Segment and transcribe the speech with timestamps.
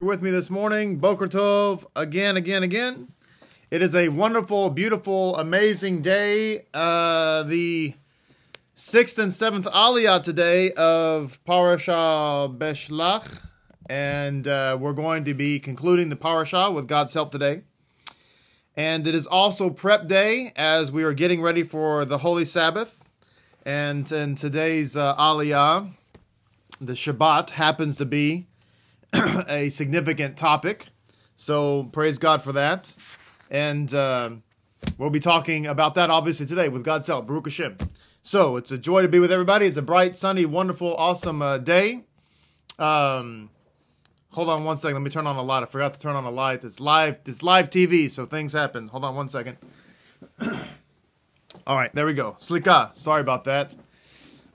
[0.00, 0.98] with me this morning.
[0.98, 3.12] Boker Tov, again, again, again.
[3.70, 6.66] It is a wonderful, beautiful, amazing day.
[6.74, 7.94] Uh, the
[8.74, 13.40] sixth and seventh Aliyah today of Parashah Beshlach.
[13.88, 17.62] And uh, we're going to be concluding the Parashah with God's help today.
[18.76, 23.04] And it is also prep day as we are getting ready for the Holy Sabbath.
[23.64, 25.92] And in today's uh, Aliyah,
[26.80, 28.48] the Shabbat happens to be
[29.48, 30.86] a significant topic.
[31.36, 32.94] So praise God for that.
[33.50, 34.30] And uh,
[34.98, 37.26] we'll be talking about that obviously today with God's help.
[37.26, 37.78] Baruch Hashem.
[38.22, 39.66] So it's a joy to be with everybody.
[39.66, 42.04] It's a bright, sunny, wonderful, awesome uh, day.
[42.78, 43.50] Um,
[44.30, 44.94] hold on one second.
[44.94, 45.62] Let me turn on a light.
[45.62, 46.64] I forgot to turn on a light.
[46.64, 47.18] It's live.
[47.26, 48.88] It's live TV, so things happen.
[48.88, 49.58] Hold on one second.
[51.66, 52.36] All right, there we go.
[52.38, 52.96] Slika.
[52.96, 53.76] Sorry about that.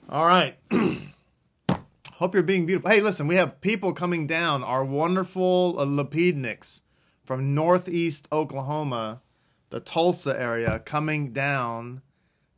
[0.08, 0.56] All right.
[2.20, 2.90] Hope you're being beautiful.
[2.90, 4.62] Hey, listen, we have people coming down.
[4.62, 6.54] Our wonderful uh,
[7.24, 9.22] from northeast Oklahoma,
[9.70, 12.02] the Tulsa area, coming down.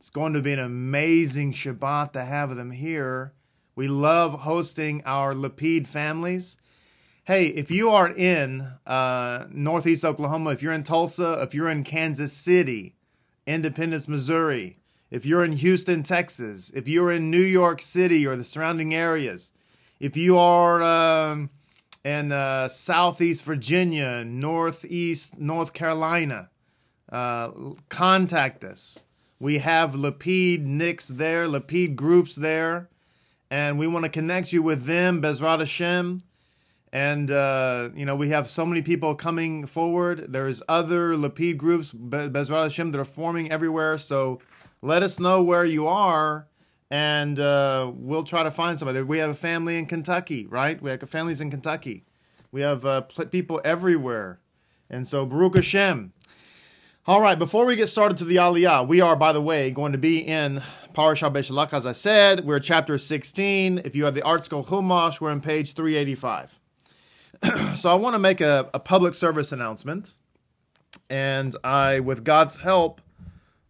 [0.01, 3.35] It's going to be an amazing Shabbat to have them here.
[3.73, 6.57] We love hosting our Lapid families.
[7.23, 11.85] Hey, if you are in uh, northeast Oklahoma, if you're in Tulsa, if you're in
[11.85, 12.97] Kansas City,
[13.47, 14.82] Independence, Missouri,
[15.13, 19.51] if you're in Houston, Texas, if you're in New York City or the surrounding areas,
[19.99, 21.51] if you are um,
[22.03, 26.49] in uh, Southeast Virginia, Northeast North Carolina,
[27.11, 27.51] uh,
[27.89, 29.05] contact us.
[29.39, 32.89] We have Lapid Nicks there, Lapid groups there,
[33.51, 36.21] and we want to connect you with them, Bezrat Hashem.
[36.91, 40.27] And, uh, you know, we have so many people coming forward.
[40.29, 43.99] There's other Lapid groups, Bezrat Hashem, that are forming everywhere.
[43.99, 44.39] So
[44.83, 46.45] let us know where you are,
[46.91, 49.01] and uh, we'll try to find somebody.
[49.01, 50.79] We have a family in Kentucky, right?
[50.81, 52.03] We have families in Kentucky.
[52.51, 54.41] We have uh, people everywhere.
[54.89, 56.11] And so, Baruch Hashem.
[57.07, 59.93] All right, before we get started to the Aliyah, we are, by the way, going
[59.93, 60.61] to be in
[60.93, 62.45] Parashah Beshalach, as I said.
[62.45, 63.81] We're chapter 16.
[63.85, 66.59] If you have the ArtScroll Chumash, we're on page 385.
[67.77, 70.13] so I want to make a, a public service announcement.
[71.09, 73.01] And I, with God's help,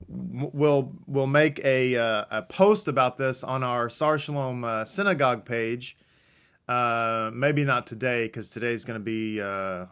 [0.08, 5.46] we'll we'll make a uh, a post about this on our Sar Shalom uh, synagogue
[5.46, 5.97] page.
[6.68, 9.86] Uh, maybe not today because today's going to be uh,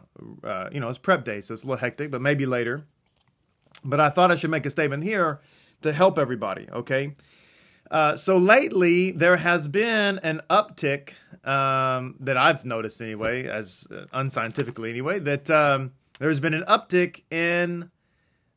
[0.44, 2.10] uh, you know it's prep day, so it's a little hectic.
[2.10, 2.84] But maybe later.
[3.84, 5.40] But I thought I should make a statement here
[5.82, 6.68] to help everybody.
[6.70, 7.14] Okay.
[7.90, 11.10] Uh, so lately there has been an uptick
[11.44, 17.90] um, that I've noticed anyway, as unscientifically anyway, that um, there's been an uptick in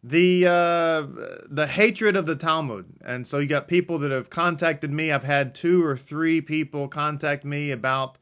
[0.07, 1.07] the uh,
[1.49, 5.11] the hatred of the Talmud, and so you got people that have contacted me.
[5.11, 8.19] I've had two or three people contact me about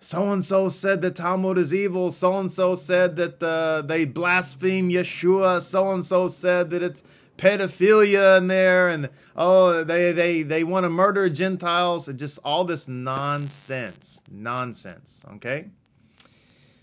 [0.00, 2.10] so and so said the Talmud is evil.
[2.10, 5.60] So and so said that uh, they blaspheme Yeshua.
[5.60, 7.04] So and so said that it's
[7.36, 12.08] pedophilia in there, and oh, they they they want to murder Gentiles.
[12.08, 15.22] And just all this nonsense, nonsense.
[15.34, 15.66] Okay.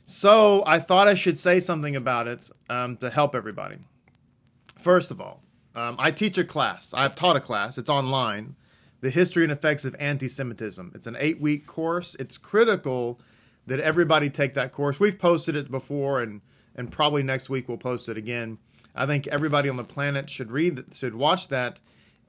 [0.06, 3.80] So I thought I should say something about it um, to help everybody.
[4.80, 5.44] First of all,
[5.76, 6.94] um, I teach a class.
[6.94, 7.78] I've taught a class.
[7.78, 8.56] It's online.
[9.02, 10.94] The History and Effects of Anti-Semitism.
[10.96, 12.16] It's an eight-week course.
[12.16, 13.20] It's critical
[13.68, 15.00] that everybody take that course.
[15.00, 16.42] We've posted it before, and
[16.76, 18.58] and probably next week we'll post it again.
[18.96, 21.80] I think everybody on the planet should read, should watch that,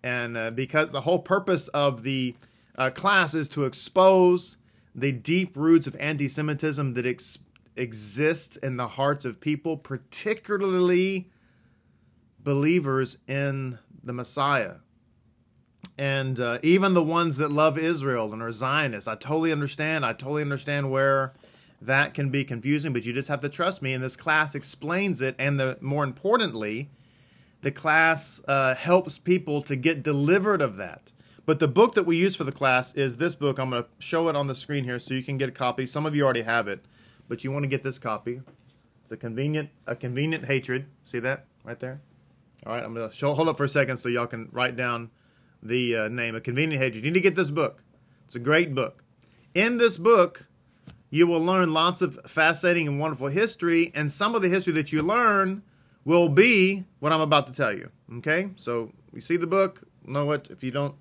[0.02, 2.34] and uh, because the whole purpose of the
[2.76, 4.56] uh, class is to expose
[4.94, 7.38] the deep roots of anti-Semitism that ex-
[7.76, 11.28] exist in the hearts of people, particularly
[12.42, 14.76] believers in the Messiah.
[15.98, 20.06] And uh, even the ones that love Israel and are Zionists, I totally understand.
[20.06, 21.34] I totally understand where
[21.82, 23.92] that can be confusing, but you just have to trust me.
[23.92, 25.34] And this class explains it.
[25.38, 26.90] And the more importantly,
[27.62, 31.12] the class uh, helps people to get delivered of that.
[31.46, 33.58] But the book that we use for the class is this book.
[33.58, 35.86] I'm going to show it on the screen here so you can get a copy.
[35.86, 36.84] Some of you already have it,
[37.28, 38.40] but you want to get this copy.
[39.02, 40.86] It's a convenient, a convenient hatred.
[41.04, 42.00] See that right there?
[42.66, 45.10] All right, I'm going to hold up for a second so y'all can write down
[45.62, 46.34] the uh, name.
[46.34, 47.04] A Convenient Hatred.
[47.04, 47.82] You need to get this book.
[48.26, 49.02] It's a great book.
[49.54, 50.46] In this book,
[51.08, 54.92] you will learn lots of fascinating and wonderful history, and some of the history that
[54.92, 55.62] you learn
[56.04, 57.90] will be what I'm about to tell you.
[58.18, 60.50] Okay, so you see the book, know what?
[60.50, 60.94] If you don't,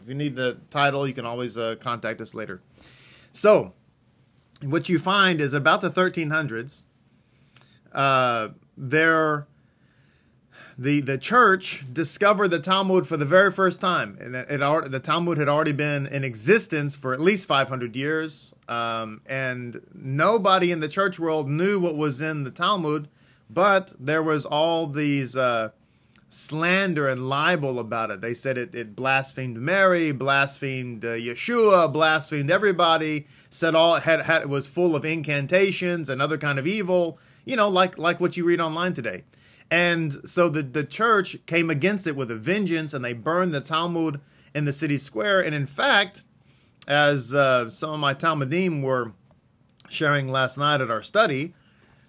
[0.00, 2.60] if you need the title, you can always uh, contact us later.
[3.32, 3.72] So,
[4.62, 6.82] what you find is about the 1300s,
[7.92, 9.46] uh, there
[10.78, 15.00] the the church discovered the Talmud for the very first time, and it, it the
[15.00, 20.80] Talmud had already been in existence for at least 500 years, um, and nobody in
[20.80, 23.08] the church world knew what was in the Talmud,
[23.48, 25.70] but there was all these uh,
[26.28, 28.20] slander and libel about it.
[28.20, 33.26] They said it, it blasphemed Mary, blasphemed uh, Yeshua, blasphemed everybody.
[33.48, 37.18] Said all had had was full of incantations and other kind of evil.
[37.46, 39.24] You know, like like what you read online today.
[39.70, 43.60] And so the, the church came against it with a vengeance and they burned the
[43.60, 44.20] Talmud
[44.54, 45.40] in the city square.
[45.40, 46.24] And in fact,
[46.86, 49.12] as uh, some of my Talmudim were
[49.88, 51.52] sharing last night at our study,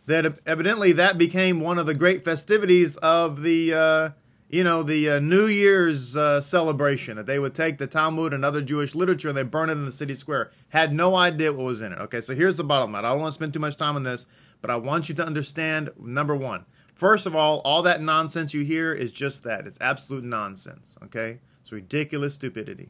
[0.05, 4.09] that evidently that became one of the great festivities of the, uh,
[4.49, 7.17] you know, the uh, New Year's uh, celebration.
[7.17, 9.85] That they would take the Talmud and other Jewish literature and they burn it in
[9.85, 10.51] the city square.
[10.69, 11.99] Had no idea what was in it.
[11.99, 13.03] Okay, so here's the bottom line.
[13.03, 14.27] I don't want to spend too much time on this,
[14.61, 16.65] but I want you to understand number one
[16.97, 19.67] First of all, all that nonsense you hear is just that.
[19.67, 21.37] It's absolute nonsense, okay?
[21.61, 22.89] It's ridiculous stupidity.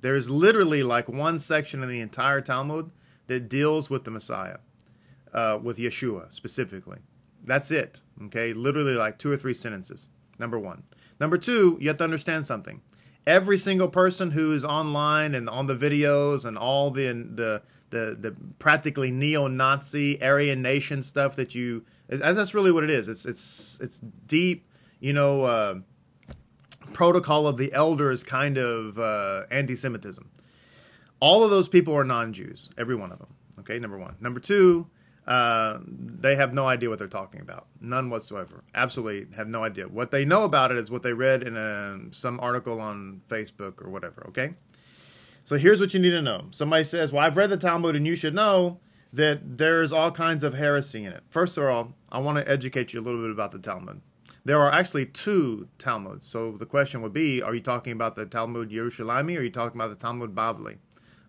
[0.00, 2.90] There's literally like one section in the entire Talmud
[3.28, 4.58] that deals with the Messiah,
[5.32, 6.98] uh, with Yeshua specifically.
[7.44, 8.52] That's it, okay?
[8.52, 10.08] Literally like two or three sentences.
[10.40, 10.82] Number one.
[11.20, 12.80] Number two, you have to understand something.
[13.24, 18.16] Every single person who is online and on the videos and all the the the,
[18.18, 23.08] the practically neo-Nazi Aryan nation stuff that you that's really what it is.
[23.08, 24.66] It's it's it's deep,
[25.00, 25.74] you know, uh,
[26.92, 30.30] protocol of the elders kind of uh, anti-Semitism.
[31.20, 33.34] All of those people are non-Jews, every one of them.
[33.58, 34.16] Okay, number one.
[34.20, 34.88] Number two,
[35.26, 38.64] uh, they have no idea what they're talking about, none whatsoever.
[38.74, 39.88] Absolutely have no idea.
[39.88, 43.84] What they know about it is what they read in a, some article on Facebook
[43.84, 44.24] or whatever.
[44.28, 44.54] Okay,
[45.48, 46.44] so here's what you need to know.
[46.50, 48.80] Somebody says, "Well, I've read the Talmud, and you should know."
[49.10, 51.22] that there's all kinds of heresy in it.
[51.30, 54.02] First of all, I want to educate you a little bit about the Talmud.
[54.44, 56.26] There are actually two Talmuds.
[56.26, 59.50] So the question would be, are you talking about the Talmud Yerushalmi or are you
[59.50, 60.76] talking about the Talmud Bavli?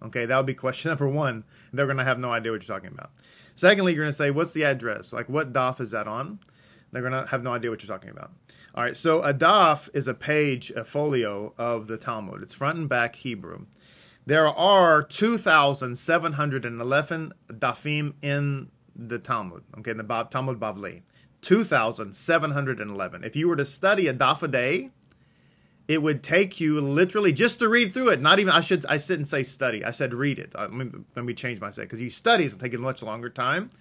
[0.01, 1.43] Okay, that would be question number one.
[1.71, 3.11] They're going to have no idea what you're talking about.
[3.55, 5.11] Secondly, you're going to say, what's the address?
[5.11, 6.39] Like, what daf is that on?
[6.91, 8.31] They're going to have no idea what you're talking about.
[8.75, 12.41] All right, so a daf is a page, a folio of the Talmud.
[12.41, 13.65] It's front and back Hebrew.
[14.29, 21.01] There are 2,711 dafim in the Talmud, okay, in the Talmud Bavli.
[21.41, 23.23] 2,711.
[23.23, 24.91] If you were to study a daf a day,
[25.87, 28.21] it would take you literally just to read through it.
[28.21, 29.83] Not even I should I shouldn't say study.
[29.83, 30.51] I said read it.
[30.53, 33.31] Uh, let me, let me change my say because you study it's taking much longer
[33.31, 33.71] time.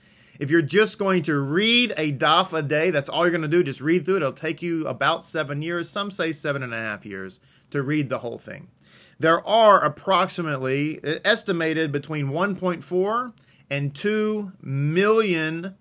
[0.40, 3.48] If you're just going to read a daf a day, that's all you're going to
[3.48, 3.62] do.
[3.62, 4.22] Just read through it.
[4.22, 5.90] It'll take you about seven years.
[5.90, 7.38] Some say seven and a half years
[7.70, 8.68] to read the whole thing
[9.18, 13.32] there are approximately estimated between 1.4
[13.70, 15.74] and 2 million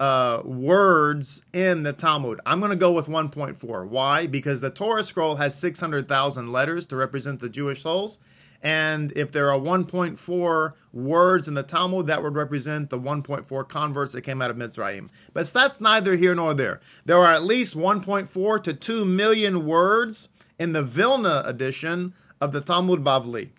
[0.00, 2.40] uh, words in the Talmud.
[2.46, 3.88] I'm going to go with 1.4.
[3.88, 4.26] Why?
[4.26, 8.18] Because the Torah scroll has 600,000 letters to represent the Jewish souls.
[8.62, 14.14] And if there are 1.4 words in the Talmud, that would represent the 1.4 converts
[14.14, 15.10] that came out of Mitzrayim.
[15.34, 16.80] But that's neither here nor there.
[17.04, 22.60] There are at least 1.4 to 2 million words in the Vilna edition of the
[22.60, 23.50] Talmud Bavli.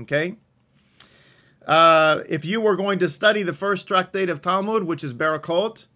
[0.00, 0.36] Okay?
[1.66, 5.86] Uh, if you were going to study the first tractate of Talmud, which is Barakot,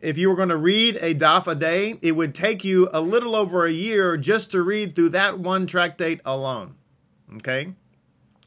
[0.00, 3.00] if you were going to read a daf a day, it would take you a
[3.00, 6.76] little over a year just to read through that one tractate alone.
[7.36, 7.74] Okay?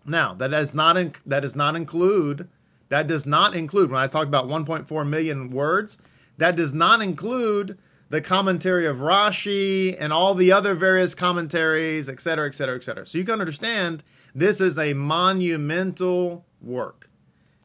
[0.05, 0.95] Now, that does not
[1.25, 2.49] that does not include
[2.89, 5.97] that does not include when I talked about 1.4 million words,
[6.37, 7.77] that does not include
[8.09, 13.05] the commentary of Rashi and all the other various commentaries, etc., etc., etc.
[13.05, 14.03] So you can understand
[14.35, 17.09] this is a monumental work.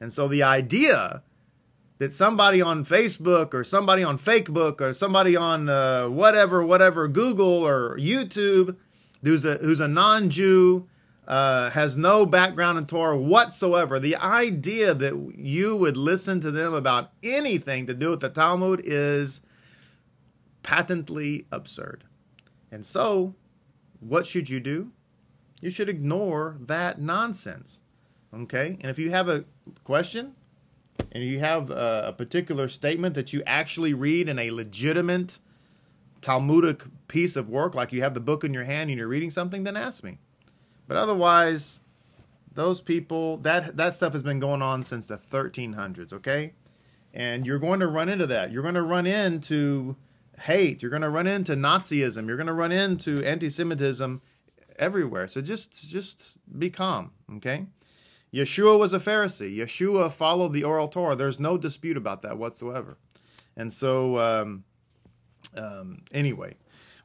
[0.00, 1.22] And so the idea
[1.98, 7.66] that somebody on Facebook or somebody on Fakebook or somebody on uh, whatever, whatever, Google
[7.66, 8.76] or YouTube,
[9.22, 10.88] who's a, who's a non Jew,
[11.28, 16.72] uh, has no background in Torah whatsoever, the idea that you would listen to them
[16.72, 19.42] about anything to do with the Talmud is
[20.68, 22.04] patently absurd.
[22.70, 23.34] And so,
[24.00, 24.92] what should you do?
[25.62, 27.80] You should ignore that nonsense.
[28.34, 28.76] Okay?
[28.82, 29.46] And if you have a
[29.84, 30.34] question
[31.10, 35.38] and you have a, a particular statement that you actually read in a legitimate
[36.20, 39.30] Talmudic piece of work, like you have the book in your hand and you're reading
[39.30, 40.18] something, then ask me.
[40.86, 41.80] But otherwise,
[42.52, 46.52] those people that that stuff has been going on since the 1300s, okay?
[47.14, 48.52] And you're going to run into that.
[48.52, 49.96] You're going to run into
[50.40, 50.82] hate.
[50.82, 52.26] You're going to run into Nazism.
[52.26, 54.22] You're going to run into anti-Semitism
[54.78, 55.28] everywhere.
[55.28, 57.66] So just just be calm, okay?
[58.32, 59.56] Yeshua was a Pharisee.
[59.56, 61.16] Yeshua followed the oral Torah.
[61.16, 62.98] There's no dispute about that whatsoever.
[63.56, 64.64] And so, um,
[65.56, 66.56] Um, anyway,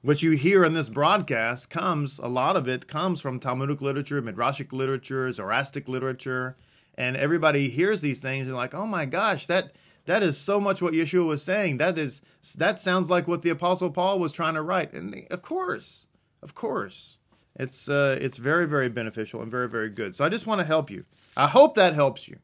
[0.02, 4.22] what you hear in this broadcast comes, a lot of it comes from Talmudic literature,
[4.22, 6.58] Midrashic literature, Zoharic literature,
[6.96, 10.82] and everybody hears these things and like, oh my gosh, that that is so much
[10.82, 11.78] what Yeshua was saying.
[11.78, 12.22] That is
[12.58, 14.94] that sounds like what the Apostle Paul was trying to write.
[14.94, 16.08] And of course,
[16.42, 17.18] of course,
[17.56, 20.16] it's uh, it's very very beneficial and very very good.
[20.16, 21.06] So I just want to help you.
[21.38, 22.40] I hope that helps you.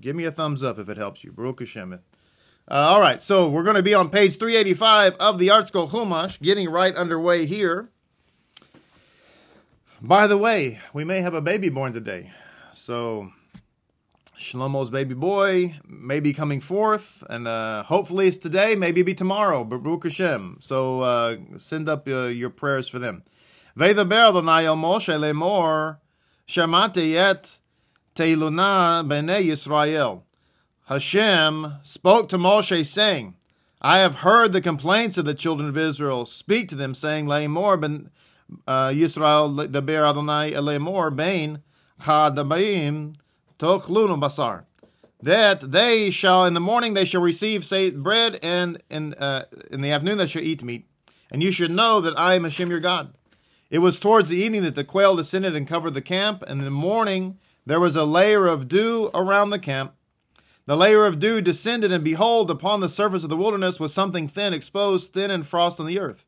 [0.00, 1.32] Give me a thumbs up if it helps you.
[1.32, 2.00] Baruch Hashem.
[2.70, 6.40] Uh, all right, so we're going to be on page 385 of the ArtScroll Chumash,
[6.40, 7.90] getting right underway here.
[10.00, 12.30] By the way, we may have a baby born today.
[12.72, 13.32] So
[14.40, 19.64] Shlomo's baby boy may be coming forth, and uh, hopefully it's today, maybe be tomorrow.
[19.64, 20.56] Baruch Hashem.
[20.60, 23.22] So uh, send up uh, your prayers for them.
[23.76, 25.98] Ve'daber Adonai el Moshe lemor
[26.48, 27.58] shamati et
[28.14, 30.22] teiluna b'nei Yisrael.
[30.86, 33.34] Hashem spoke to Moshe, saying,
[33.82, 36.24] I have heard the complaints of the children of Israel.
[36.24, 38.10] Speak to them, saying, Lemor ben
[38.66, 41.62] uh, Yisrael daber Adonai lemor bain
[42.00, 43.16] chadabaim
[43.60, 44.64] tochlunu basar.
[45.22, 49.82] That they shall in the morning they shall receive say bread, and in uh, in
[49.82, 50.88] the afternoon they shall eat meat.
[51.30, 53.14] And you should know that I am Hashem your God.
[53.68, 56.64] It was towards the evening that the quail descended and covered the camp, and in
[56.64, 59.94] the morning there was a layer of dew around the camp.
[60.64, 64.26] The layer of dew descended, and behold, upon the surface of the wilderness was something
[64.26, 66.24] thin, exposed, thin and frost on the earth.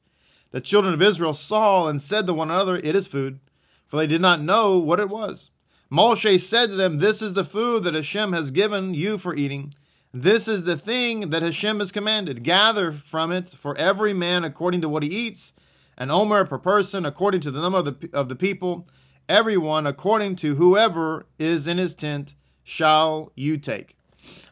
[0.50, 3.40] The children of Israel saw and said to one another, It is food,
[3.86, 5.51] for they did not know what it was.
[5.92, 9.74] Moshe said to them, This is the food that Hashem has given you for eating.
[10.14, 12.42] This is the thing that Hashem has commanded.
[12.42, 15.52] Gather from it for every man according to what he eats
[15.98, 18.88] an omer per person according to the number of the, of the people,
[19.28, 22.34] everyone according to whoever is in his tent
[22.64, 23.94] shall you take.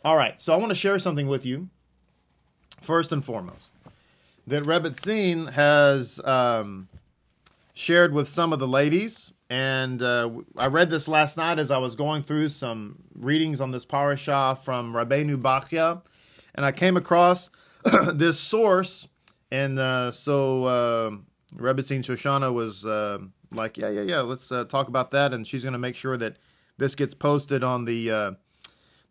[0.04, 1.70] All right, so I want to share something with you,
[2.82, 3.72] first and foremost,
[4.46, 6.88] that Rebbetzin has um,
[7.72, 11.78] shared with some of the ladies, and uh, I read this last night as I
[11.78, 16.02] was going through some readings on this parasha from Rabbeinu Bachya,
[16.54, 17.50] and I came across
[18.14, 19.08] this source,
[19.50, 21.10] and uh, so uh,
[21.56, 23.18] Rebbetzin Shoshana was uh,
[23.52, 26.16] like, yeah, yeah, yeah, let's uh, talk about that, and she's going to make sure
[26.16, 26.36] that
[26.78, 28.32] this gets posted on the uh,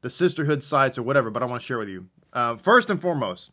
[0.01, 1.29] the sisterhood sites or whatever.
[1.29, 3.51] But I want to share with you uh, first and foremost.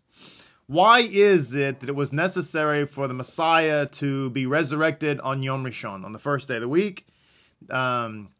[0.66, 5.64] Why is it that it was necessary for the Messiah to be resurrected on Yom
[5.64, 7.06] Rishon, on the first day of the week?
[7.70, 8.30] Um,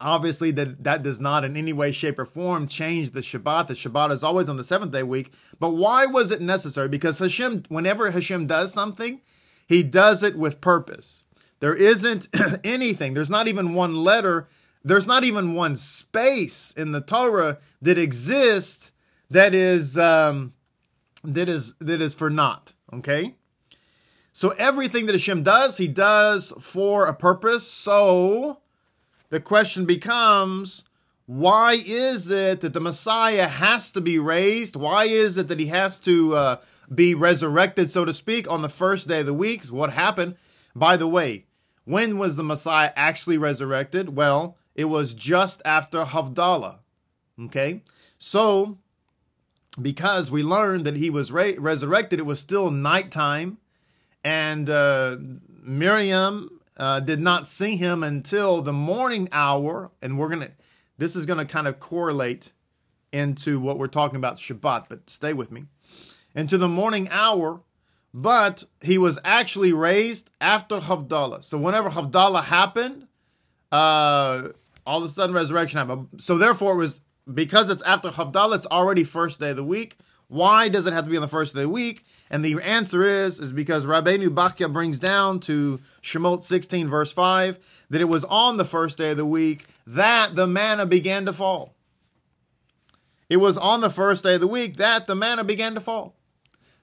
[0.00, 3.68] obviously, that, that does not in any way, shape, or form change the Shabbat.
[3.68, 5.32] The Shabbat is always on the seventh day week.
[5.60, 6.88] But why was it necessary?
[6.88, 9.20] Because Hashem, whenever Hashem does something,
[9.68, 11.22] he does it with purpose.
[11.60, 12.28] There isn't
[12.64, 14.48] anything, there's not even one letter,
[14.84, 18.92] there's not even one space in the Torah that exists
[19.30, 20.54] that is um,
[21.24, 22.74] that is that is for naught.
[22.92, 23.34] Okay?
[24.32, 27.68] So everything that Hashem does, he does for a purpose.
[27.68, 28.58] So
[29.30, 30.84] the question becomes
[31.26, 34.76] why is it that the Messiah has to be raised?
[34.76, 36.56] Why is it that he has to uh,
[36.94, 39.66] be resurrected, so to speak, on the first day of the week?
[39.66, 40.36] What happened?
[40.74, 41.44] By the way,
[41.84, 44.16] when was the Messiah actually resurrected?
[44.16, 46.78] Well, it was just after Havdalah.
[47.38, 47.82] Okay?
[48.16, 48.78] So,
[49.80, 53.58] because we learned that he was re- resurrected, it was still nighttime,
[54.24, 55.16] and uh,
[55.62, 60.52] Miriam uh, did not see him until the morning hour, and we're to
[60.98, 62.52] this is to kind of correlate
[63.12, 65.64] into what we're talking about Shabbat, but stay with me.
[66.34, 67.60] Into the morning hour,
[68.12, 71.44] but he was actually raised after Havdalah.
[71.44, 73.06] So whenever Havdalah happened,
[73.70, 74.48] uh,
[74.86, 76.08] all of a sudden resurrection happened.
[76.18, 77.00] So therefore, it was
[77.32, 79.96] because it's after Havdalah, it's already first day of the week.
[80.28, 82.04] Why does it have to be on the first day of the week?
[82.30, 87.58] And the answer is, is because Rabbeinu Bachya brings down to Shemot 16 verse 5
[87.90, 91.32] that it was on the first day of the week that the manna began to
[91.32, 91.74] fall.
[93.30, 96.14] It was on the first day of the week that the manna began to fall.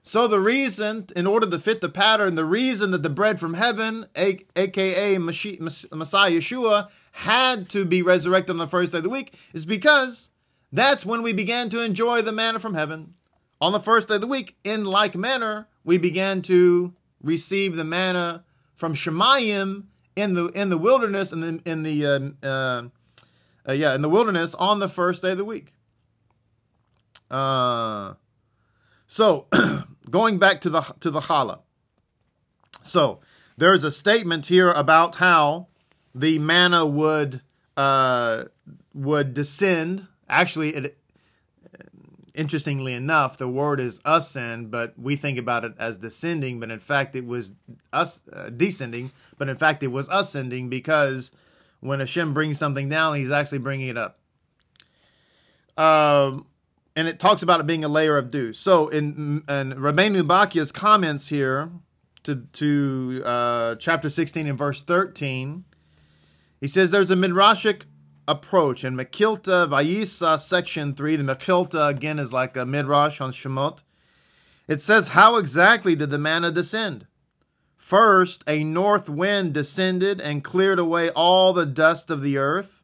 [0.02, 3.54] So the reason, in order to fit the pattern, the reason that the bread from
[3.54, 9.34] heaven, aka Messiah Yeshua, had to be resurrected on the first day of the week
[9.52, 10.30] is because
[10.76, 13.14] that's when we began to enjoy the manna from heaven.
[13.60, 16.92] On the first day of the week, in like manner, we began to
[17.22, 22.46] receive the manna from Shemayim in the in the wilderness and in, in the uh,
[22.46, 22.82] uh,
[23.68, 25.72] uh, yeah in the wilderness on the first day of the week.
[27.30, 28.14] Uh,
[29.06, 29.46] so
[30.10, 31.60] going back to the to the challah.
[32.82, 33.20] So
[33.56, 35.68] there is a statement here about how
[36.14, 37.42] the manna would
[37.76, 38.44] uh,
[38.94, 40.08] would descend.
[40.28, 40.98] Actually, it
[42.36, 46.78] interestingly enough, the word is ascend, but we think about it as descending, but in
[46.78, 47.54] fact it was
[47.92, 51.32] us uh, descending, but in fact it was ascending because
[51.80, 54.18] when Hashem brings something down, he's actually bringing it up.
[55.76, 56.46] Um,
[56.94, 58.52] and it talks about it being a layer of dew.
[58.52, 61.70] So in, in Rabbeinu Bachya's comments here
[62.22, 65.64] to, to uh, chapter 16 and verse 13,
[66.60, 67.82] he says there's a midrashic
[68.28, 68.84] approach.
[68.84, 73.78] In Mekilta Vayisa section 3, the Mekilta again is like a midrash on Shemot.
[74.68, 77.06] It says, How exactly did the manna descend?
[77.76, 82.82] First, a north wind descended and cleared away all the dust of the earth.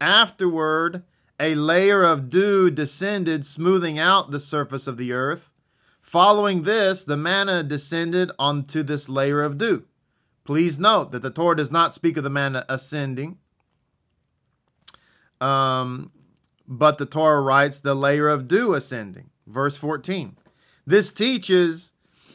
[0.00, 1.02] Afterward,
[1.38, 5.52] a layer of dew descended, smoothing out the surface of the earth.
[6.00, 9.84] Following this, the manna descended onto this layer of dew.
[10.44, 13.38] Please note that the Torah does not speak of the manna ascending,
[15.44, 16.10] um,
[16.66, 19.30] but the Torah writes the layer of dew ascending.
[19.46, 20.36] Verse 14.
[20.86, 21.92] This teaches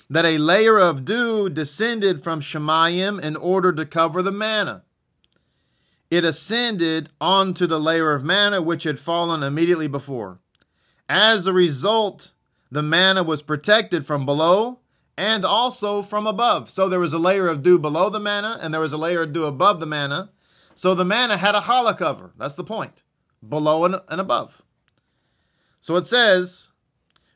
[0.10, 4.84] that a layer of dew descended from Shemayim in order to cover the manna.
[6.12, 10.40] It ascended onto the layer of manna which had fallen immediately before.
[11.08, 12.32] As a result,
[12.72, 14.80] the manna was protected from below
[15.18, 16.70] and also from above.
[16.70, 19.24] So there was a layer of dew below the manna and there was a layer
[19.24, 20.30] of dew above the manna.
[20.80, 22.32] So the manna had a challah cover.
[22.38, 23.04] That's the point.
[23.46, 24.64] Below and, and above.
[25.82, 26.70] So it says,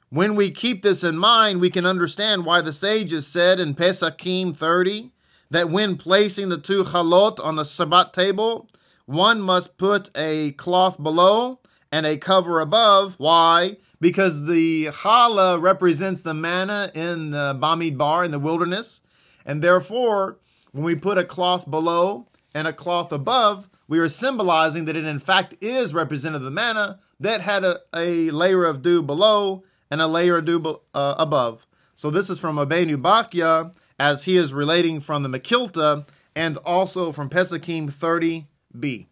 [0.07, 4.55] when we keep this in mind, we can understand why the sages said in Pesachim
[4.55, 5.11] 30
[5.49, 8.69] that when placing the two chalot on the Shabbat table,
[9.07, 11.59] one must put a cloth below
[11.91, 13.15] and a cover above.
[13.17, 13.75] Why?
[13.99, 19.01] Because the challah represents the manna in the Bamidbar in the wilderness,
[19.45, 20.39] and therefore,
[20.71, 25.05] when we put a cloth below and a cloth above, we are symbolizing that it
[25.05, 29.63] in fact is representative of the manna that had a, a layer of dew below
[29.91, 31.67] and a layer of dew uh, above.
[31.95, 37.11] So this is from Rabbeinu Bachya as he is relating from the Mekilta and also
[37.11, 39.07] from Pesachim 30b.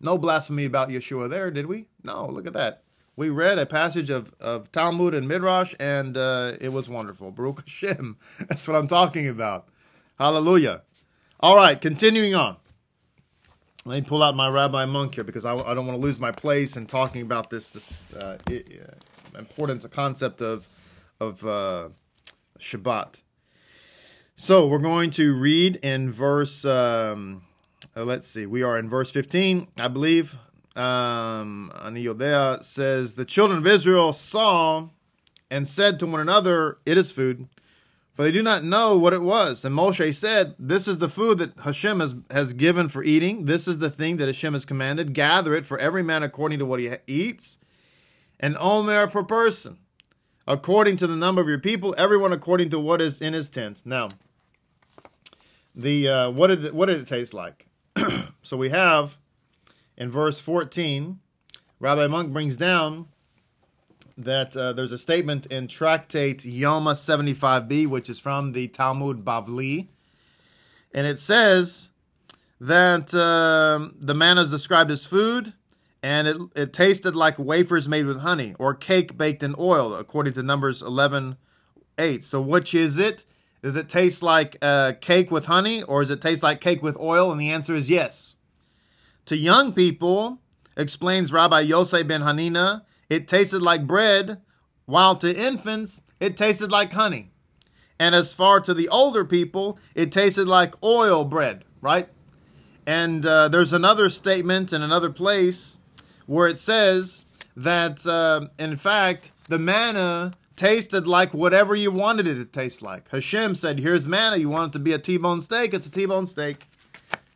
[0.00, 1.86] No blasphemy about Yeshua there, did we?
[2.04, 2.82] No, look at that.
[3.16, 7.32] We read a passage of, of Talmud and Midrash, and uh, it was wonderful.
[7.32, 8.18] Baruch Hashem.
[8.48, 9.68] That's what I'm talking about.
[10.18, 10.82] Hallelujah.
[11.38, 12.56] All right, continuing on.
[13.84, 16.18] Let me pull out my rabbi Munk here because I, I don't want to lose
[16.18, 18.38] my place in talking about this this uh,
[19.38, 20.66] important concept of
[21.20, 21.90] of uh,
[22.58, 23.20] Shabbat.
[24.34, 26.64] So we're going to read in verse.
[26.64, 27.42] Um,
[27.94, 28.46] uh, let's see.
[28.46, 30.38] We are in verse fifteen, I believe.
[30.74, 34.88] Um, Aniyodea says the children of Israel saw
[35.50, 37.46] and said to one another, "It is food."
[38.16, 39.62] For they do not know what it was.
[39.62, 43.44] And Moshe said, This is the food that Hashem has, has given for eating.
[43.44, 45.12] This is the thing that Hashem has commanded.
[45.12, 47.58] Gather it for every man according to what he eats
[48.40, 49.76] an omer per person,
[50.46, 53.82] according to the number of your people, everyone according to what is in his tent.
[53.84, 54.08] Now,
[55.74, 57.66] the uh, what did it, what did it taste like?
[58.42, 59.18] so we have
[59.94, 61.18] in verse 14,
[61.80, 63.08] Rabbi Munk brings down
[64.16, 69.88] that uh, there's a statement in Tractate Yoma 75b, which is from the Talmud Bavli,
[70.94, 71.90] and it says
[72.60, 75.52] that uh, the manna is described as food
[76.02, 80.34] and it, it tasted like wafers made with honey or cake baked in oil, according
[80.34, 81.36] to Numbers 11
[81.98, 82.24] 8.
[82.24, 83.24] So, which is it?
[83.62, 86.96] Does it taste like uh, cake with honey or does it taste like cake with
[86.98, 87.32] oil?
[87.32, 88.36] And the answer is yes.
[89.24, 90.38] To young people,
[90.76, 94.40] explains Rabbi Yosef ben Hanina, it tasted like bread,
[94.86, 97.30] while to infants, it tasted like honey.
[97.98, 102.08] And as far to the older people, it tasted like oil bread, right?
[102.86, 105.78] And uh, there's another statement in another place
[106.26, 107.24] where it says
[107.56, 113.08] that, uh, in fact, the manna tasted like whatever you wanted it to taste like.
[113.10, 114.36] Hashem said, Here's manna.
[114.36, 115.74] You want it to be a T bone steak?
[115.74, 116.66] It's a T bone steak.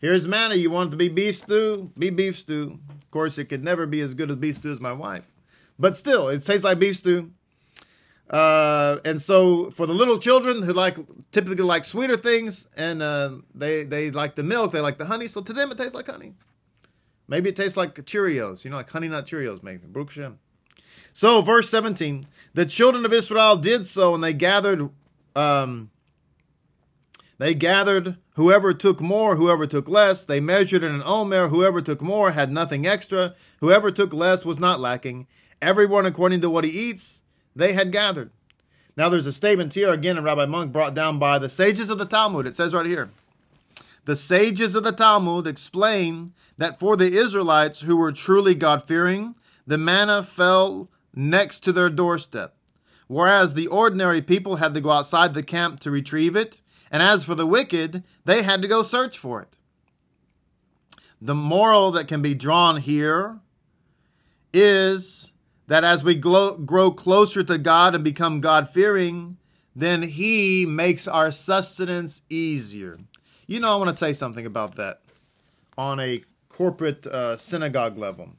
[0.01, 0.55] Here's manna.
[0.55, 1.91] You want it to be beef stew?
[1.99, 2.79] Be beef stew.
[2.89, 5.30] Of course, it could never be as good as beef stew as my wife.
[5.81, 7.31] But still, it tastes like beef stew.
[8.29, 10.97] Uh, and so for the little children who like
[11.33, 15.27] typically like sweeter things and uh, they they like the milk, they like the honey.
[15.27, 16.35] So to them, it tastes like honey.
[17.27, 19.87] Maybe it tastes like Cheerios, you know, like honey nut Cheerios, maybe.
[21.13, 24.91] So, verse 17 the children of Israel did so, and they gathered.
[25.35, 25.91] Um,
[27.39, 30.25] they gathered whoever took more, whoever took less.
[30.27, 31.49] They measured in an omer.
[31.49, 33.35] Whoever took more had nothing extra.
[33.61, 35.27] Whoever took less was not lacking.
[35.63, 37.23] Everyone according to what he eats,
[37.55, 38.31] they had gathered.
[38.97, 41.99] Now there's a statement here again, and Rabbi Munk brought down by the sages of
[41.99, 42.47] the Talmud.
[42.47, 43.11] It says right here
[44.05, 49.37] the sages of the Talmud explain that for the Israelites who were truly God fearing,
[49.67, 52.55] the manna fell next to their doorstep,
[53.07, 57.25] whereas the ordinary people had to go outside the camp to retrieve it, and as
[57.25, 59.57] for the wicked, they had to go search for it.
[61.21, 63.39] The moral that can be drawn here
[64.53, 65.30] is
[65.71, 69.37] that as we grow closer to God and become God fearing,
[69.77, 72.99] then He makes our sustenance easier.
[73.47, 75.01] You know, I want to say something about that
[75.79, 78.31] on a corporate uh, synagogue level.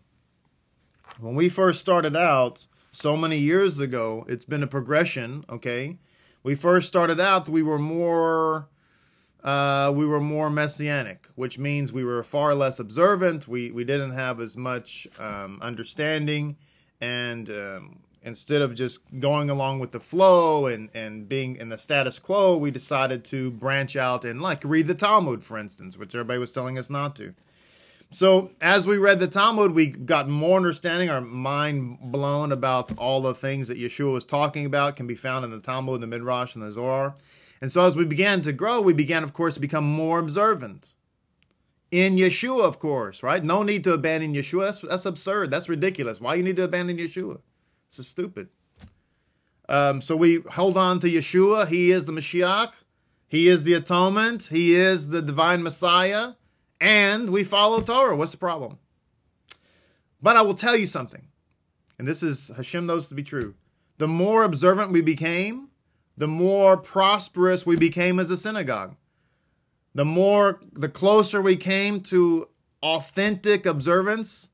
[1.22, 6.00] When we first started out so many years ago, it's been a progression, okay?
[6.44, 8.67] We first started out, we were more
[9.41, 13.48] uh, we were more messianic, which means we were far less observant.
[13.48, 16.58] We we didn't have as much um, understanding,
[17.02, 21.78] and um, instead of just going along with the flow and and being in the
[21.78, 26.16] status quo, we decided to branch out and like read the Talmud, for instance, which
[26.16, 27.34] everybody was telling us not to.
[28.14, 33.22] So as we read the Talmud, we got more understanding, our mind blown about all
[33.22, 36.54] the things that Yeshua was talking about can be found in the Talmud, the Midrash,
[36.54, 37.16] and the Zohar.
[37.62, 40.94] And so as we began to grow, we began, of course, to become more observant.
[41.92, 43.44] In Yeshua, of course, right?
[43.44, 44.68] No need to abandon Yeshua.
[44.68, 45.52] That's, that's absurd.
[45.52, 46.22] That's ridiculous.
[46.22, 47.42] Why you need to abandon Yeshua?
[47.88, 48.48] It's so stupid.
[49.68, 51.68] Um, so we hold on to Yeshua.
[51.68, 52.72] He is the Mashiach.
[53.28, 54.44] He is the atonement.
[54.44, 56.34] He is the divine Messiah.
[56.80, 58.16] And we follow Torah.
[58.16, 58.80] What's the problem?
[60.22, 61.28] But I will tell you something.
[62.00, 63.54] And this is Hashem knows to be true.
[63.98, 65.70] The more observant we became,
[66.18, 68.96] the more prosperous we became as a synagogue.
[69.94, 72.48] The more, the closer we came to
[72.82, 74.50] authentic observance,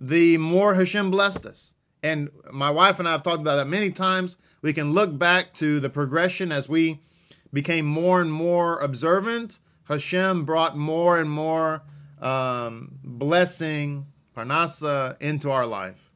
[0.00, 1.74] the more Hashem blessed us.
[2.02, 4.36] And my wife and I have talked about that many times.
[4.60, 7.00] We can look back to the progression as we
[7.52, 9.60] became more and more observant.
[9.84, 11.82] Hashem brought more and more
[12.20, 14.06] um, blessing,
[14.36, 16.10] parnasa, into our life.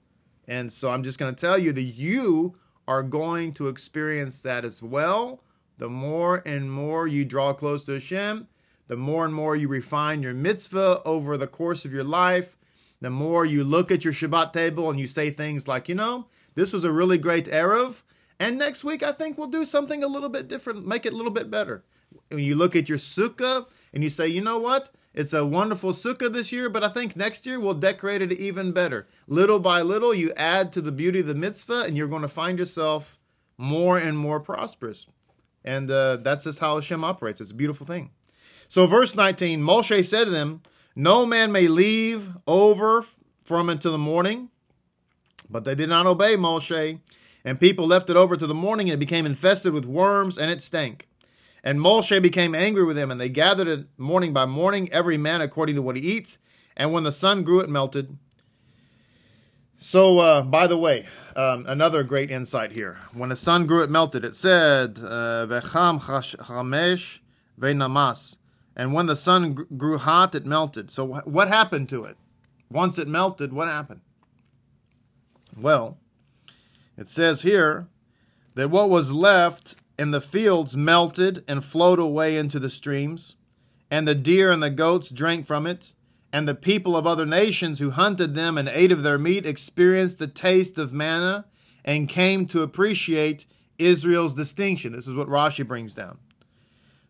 [0.48, 2.56] And so I'm just going to tell you that you
[2.88, 5.42] are going to experience that as well.
[5.78, 8.48] The more and more you draw close to Hashem,
[8.86, 12.56] the more and more you refine your mitzvah over the course of your life,
[13.00, 16.26] the more you look at your Shabbat table and you say things like, you know,
[16.54, 18.02] this was a really great Erev,
[18.38, 21.16] and next week I think we'll do something a little bit different, make it a
[21.16, 21.84] little bit better.
[22.28, 24.90] When you look at your sukkah and you say, you know what?
[25.12, 28.72] It's a wonderful sukkah this year, but I think next year we'll decorate it even
[28.72, 29.06] better.
[29.26, 32.28] Little by little, you add to the beauty of the mitzvah, and you're going to
[32.28, 33.18] find yourself
[33.58, 35.06] more and more prosperous.
[35.66, 37.40] And uh, that's just how Hashem operates.
[37.40, 38.10] It's a beautiful thing.
[38.68, 40.62] So, verse 19 Moshe said to them,
[40.94, 43.04] No man may leave over
[43.42, 44.50] from until the morning.
[45.48, 47.00] But they did not obey Moshe,
[47.44, 50.50] and people left it over to the morning, and it became infested with worms, and
[50.50, 51.08] it stank.
[51.62, 55.40] And Moshe became angry with them, and they gathered it morning by morning, every man
[55.40, 56.38] according to what he eats.
[56.76, 58.16] And when the sun grew, it melted.
[59.78, 62.98] So, uh, by the way, um, another great insight here.
[63.12, 64.24] When the sun grew, it melted.
[64.24, 67.20] It said, "Vecham chamesh
[67.60, 68.38] ve'namas."
[68.74, 70.90] And when the sun grew hot, it melted.
[70.90, 72.16] So, what happened to it?
[72.70, 74.00] Once it melted, what happened?
[75.56, 75.98] Well,
[76.96, 77.88] it says here
[78.54, 83.36] that what was left in the fields melted and flowed away into the streams,
[83.90, 85.92] and the deer and the goats drank from it,
[86.36, 90.18] and the people of other nations who hunted them and ate of their meat experienced
[90.18, 91.46] the taste of manna
[91.82, 93.46] and came to appreciate
[93.78, 94.92] Israel's distinction.
[94.92, 96.18] This is what Rashi brings down.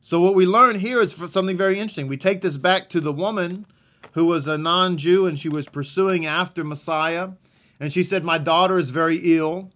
[0.01, 2.07] So, what we learn here is something very interesting.
[2.07, 3.67] We take this back to the woman
[4.12, 7.31] who was a non Jew and she was pursuing after Messiah.
[7.81, 9.73] And she said, My daughter is very ill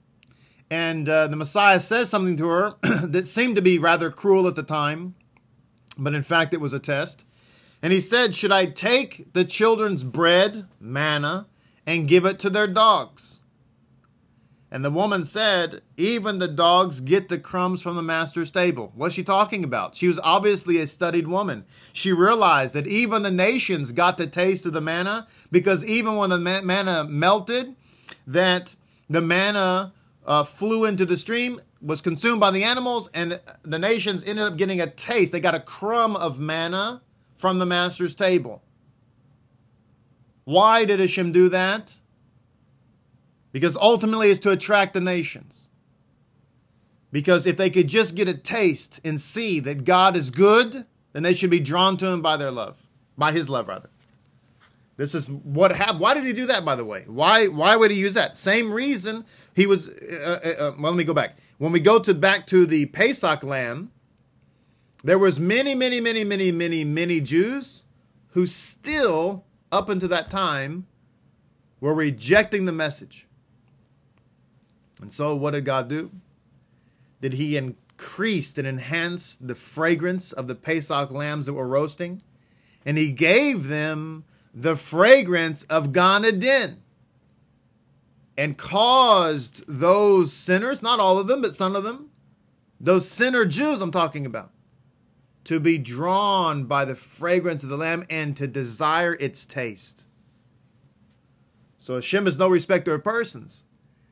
[0.71, 4.55] and uh, the Messiah says something to her that seemed to be rather cruel at
[4.55, 5.17] the time,
[5.99, 7.25] but in fact it was a test.
[7.83, 11.47] And he said, Should I take the children's bread, manna,
[11.87, 13.41] and give it to their dogs?
[14.71, 18.93] And the woman said, Even the dogs get the crumbs from the master's table.
[18.95, 19.97] What's she talking about?
[19.97, 21.65] She was obviously a studied woman.
[21.93, 26.31] She realized that even the nations got the taste of the manna because even when
[26.31, 27.75] the manna melted,
[28.27, 28.77] that
[29.09, 29.93] the manna
[30.25, 34.59] uh, flew into the stream, was consumed by the animals, and the nations ended up
[34.59, 35.33] getting a taste.
[35.33, 37.01] They got a crumb of manna
[37.41, 38.63] from the master's table.
[40.45, 41.95] Why did Hashem do that?
[43.53, 45.67] Because ultimately it's to attract the nations.
[47.13, 51.23] Because if they could just get a taste and see that God is good, then
[51.23, 52.77] they should be drawn to him by their love,
[53.19, 53.91] by his love rather.
[54.97, 56.01] This is what happened.
[56.01, 57.05] Why did he do that, by the way?
[57.07, 58.37] Why why would he use that?
[58.37, 59.25] Same reason
[59.57, 59.89] he was.
[59.89, 61.39] Uh, uh, uh, well, let me go back.
[61.57, 63.93] When we go to back to the Pesach lamb,
[65.03, 67.85] there was many, many, many, many, many, many Jews
[68.29, 70.87] who still, up until that time,
[71.81, 73.27] were rejecting the message.
[75.01, 76.11] And so, what did God do?
[77.21, 82.23] Did He increase and enhance the fragrance of the Pesach lambs that were roasting?
[82.85, 86.83] And He gave them the fragrance of Gan Eden
[88.37, 92.11] and caused those sinners, not all of them, but some of them,
[92.81, 94.51] those sinner Jews I'm talking about,
[95.45, 100.07] to be drawn by the fragrance of the lamb and to desire its taste.
[101.79, 103.65] So Hashem is no respecter of persons.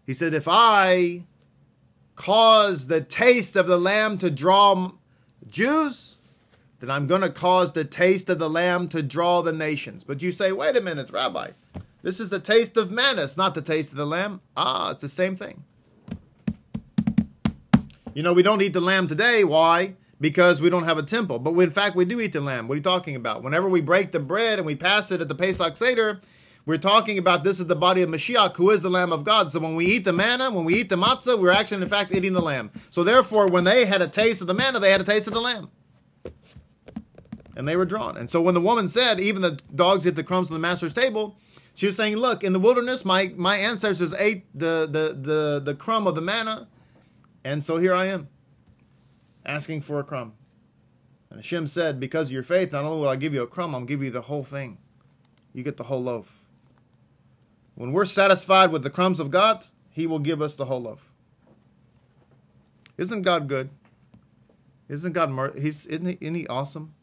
[0.07, 1.27] He said, If I
[2.17, 4.93] cause the taste of the lamb to draw
[5.49, 6.19] Jews,
[6.81, 10.05] then I'm going to cause the taste of the lamb to draw the nations.
[10.05, 11.51] But you say, wait a minute, Rabbi,
[12.03, 13.23] this is the taste of manna.
[13.23, 14.41] It's not the taste of the lamb.
[14.57, 15.65] Ah, it's the same thing.
[18.15, 19.45] You know, we don't eat the lamb today.
[19.45, 19.95] Why?
[20.21, 21.39] Because we don't have a temple.
[21.39, 22.67] But in fact, we do eat the lamb.
[22.67, 23.43] What are you talking about?
[23.43, 26.21] Whenever we break the bread and we pass it at the Pesach Seder,
[26.67, 29.53] we're talking about this is the body of Mashiach, who is the Lamb of God.
[29.53, 32.13] So when we eat the manna, when we eat the matzah, we're actually, in fact,
[32.13, 32.73] eating the lamb.
[32.91, 35.35] So therefore, when they had a taste of the manna, they had a taste of
[35.35, 35.71] the lamb.
[37.57, 38.17] And they were drawn.
[38.17, 40.95] And so when the woman said, even the dogs eat the crumbs from the master's
[40.95, 41.39] table,
[41.75, 45.75] she was saying, Look, in the wilderness, my, my ancestors ate the, the, the, the
[45.75, 46.69] crumb of the manna
[47.45, 48.29] and so here I am,
[49.45, 50.35] asking for a crumb.
[51.31, 53.75] And Hashem said, Because of your faith, not only will I give you a crumb,
[53.75, 54.79] I'll give you the whole thing.
[55.53, 56.45] You get the whole loaf.
[57.75, 61.13] When we're satisfied with the crumbs of God, He will give us the whole loaf.
[62.97, 63.71] Isn't God good?
[64.89, 66.95] Isn't God mer- he's isn't he, isn't he awesome?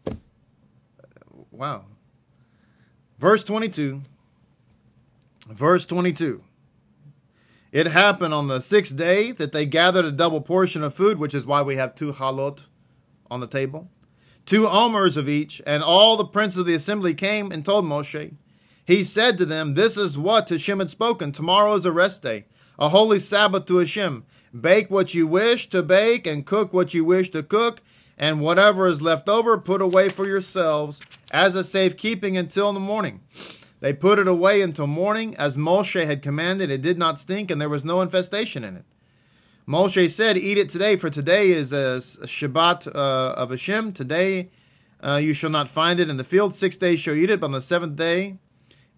[1.51, 1.85] Wow.
[3.19, 4.01] Verse 22.
[5.47, 6.43] Verse 22.
[7.75, 11.33] It happened on the sixth day that they gathered a double portion of food, which
[11.33, 12.67] is why we have two halot
[13.29, 13.89] on the table,
[14.45, 18.31] two omers of each, and all the princes of the assembly came and told Moshe.
[18.85, 21.33] He said to them, This is what Hashem had spoken.
[21.33, 22.45] Tomorrow is a rest day,
[22.79, 24.23] a holy Sabbath to Hashem.
[24.57, 27.81] Bake what you wish to bake and cook what you wish to cook,
[28.17, 33.19] and whatever is left over, put away for yourselves as a safekeeping until the morning.
[33.79, 36.71] They put it away until morning, as Moshe had commanded.
[36.71, 38.85] It did not stink, and there was no infestation in it.
[39.67, 43.93] Moshe said, Eat it today, for today is a Shabbat uh, of Hashem.
[43.93, 44.49] Today
[45.03, 46.55] uh, you shall not find it in the field.
[46.55, 48.37] Six days shall eat it, but on the seventh day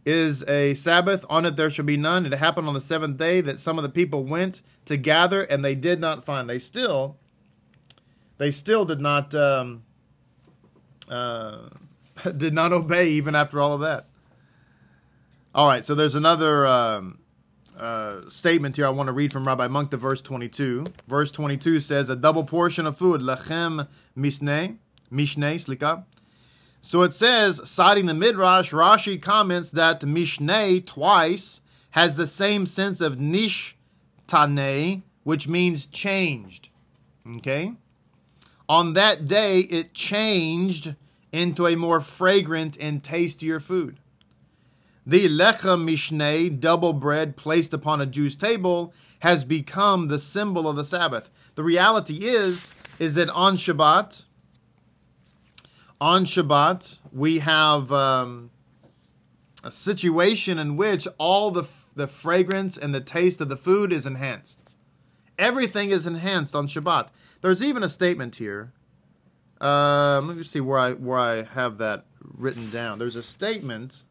[0.05, 1.25] is a Sabbath.
[1.29, 2.25] On it there shall be none.
[2.25, 5.63] It happened on the seventh day that some of the people went to gather, and
[5.63, 6.49] they did not find.
[6.49, 7.17] They still,
[8.37, 9.83] they still did not, um,
[11.09, 11.69] uh,
[12.37, 14.07] did not obey even after all of that.
[15.57, 17.17] All right, so there's another um,
[17.79, 20.85] uh, statement here I want to read from Rabbi Munk to verse 22.
[21.07, 24.77] Verse 22 says, A double portion of food, lechem mishneh,
[25.11, 26.05] mishneh, slika.
[26.81, 33.01] So it says, citing the Midrash, Rashi comments that mishneh twice has the same sense
[33.01, 33.75] of nish
[34.27, 36.69] tane, which means changed.
[37.37, 37.73] Okay?
[38.69, 40.93] On that day, it changed
[41.31, 43.97] into a more fragrant and tastier food.
[45.07, 50.75] The lechem mishneh, double bread placed upon a Jew's table, has become the symbol of
[50.75, 51.29] the Sabbath.
[51.55, 54.25] The reality is, is that on Shabbat,
[56.01, 58.51] on Shabbat, we have um,
[59.63, 61.63] a situation in which all the
[61.95, 64.73] the fragrance and the taste of the food is enhanced.
[65.39, 67.07] Everything is enhanced on Shabbat.
[67.39, 68.73] There's even a statement here.
[69.61, 72.99] Uh, let me see where I where I have that written down.
[72.99, 74.03] There's a statement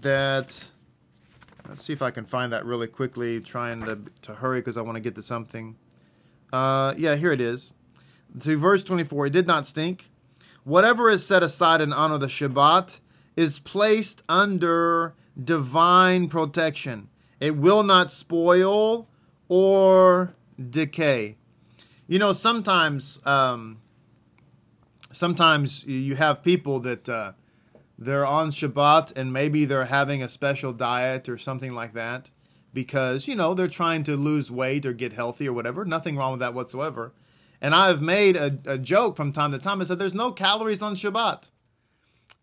[0.00, 0.68] that
[1.68, 3.40] let's see if I can find that really quickly.
[3.40, 5.76] Trying to to hurry because I want to get to something.
[6.52, 7.74] Uh, yeah, here it is.
[8.40, 10.10] To verse 24, it did not stink.
[10.64, 13.00] Whatever is set aside in honor of the Shabbat
[13.36, 17.08] is placed under divine protection.
[17.40, 19.08] It will not spoil
[19.48, 20.34] or
[20.70, 21.36] decay.
[22.06, 23.80] You know, sometimes, um,
[25.12, 27.32] sometimes you have people that uh,
[27.98, 32.30] they're on Shabbat and maybe they're having a special diet or something like that
[32.74, 35.84] because, you know, they're trying to lose weight or get healthy or whatever.
[35.84, 37.12] Nothing wrong with that whatsoever.
[37.60, 39.80] And I've made a, a joke from time to time.
[39.80, 41.50] I said, there's no calories on Shabbat.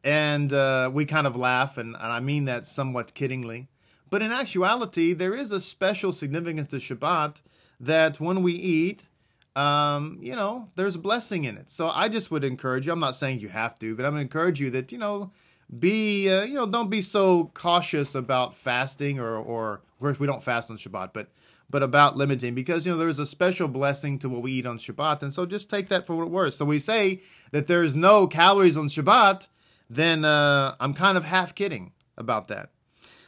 [0.02, 3.68] And uh, we kind of laugh, and, and I mean that somewhat kiddingly.
[4.10, 7.42] But in actuality, there is a special significance to Shabbat
[7.82, 9.09] that when we eat,
[9.56, 11.70] um, you know, there's a blessing in it.
[11.70, 12.94] So I just would encourage you.
[12.94, 15.32] I'm not saying you have to, but I'm going to encourage you that, you know,
[15.78, 20.28] be, uh, you know, don't be so cautious about fasting or, or, of course, we
[20.28, 21.30] don't fast on Shabbat, but,
[21.70, 24.78] but about limiting because, you know, there's a special blessing to what we eat on
[24.78, 25.22] Shabbat.
[25.22, 26.56] And so just take that for what it was.
[26.56, 29.48] So we say that there's no calories on Shabbat,
[29.90, 32.72] then uh, I'm kind of half kidding about that.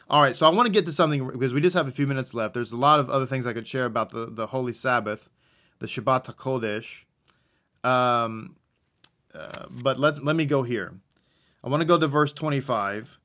[0.10, 2.06] All right, so I want to get to something because we just have a few
[2.06, 2.54] minutes left.
[2.54, 5.30] There's a lot of other things I could share about the, the Holy Sabbath,
[5.82, 7.04] the Shabbat HaKodesh.
[7.84, 8.56] Um,
[9.34, 10.94] uh, but let let me go here.
[11.64, 13.18] I want to go to verse 25.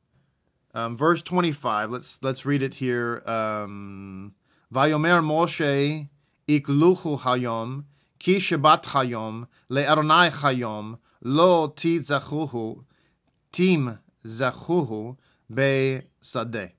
[0.75, 1.91] Um, verse 25.
[1.91, 3.23] Let's let's read it here.
[3.27, 4.35] Um,
[4.73, 6.09] Vayomer Moshe
[6.49, 7.85] ikluchu hayom
[8.19, 12.85] ki Shabbat hayom le'aronai hayom lo ti zachuhu
[13.53, 15.19] tim zachuhu
[15.53, 16.73] be sadeh.